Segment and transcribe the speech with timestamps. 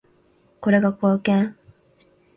[0.61, 1.55] これが貢献？